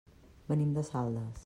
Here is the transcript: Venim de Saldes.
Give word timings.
Venim 0.51 0.73
de 0.79 0.87
Saldes. 0.91 1.39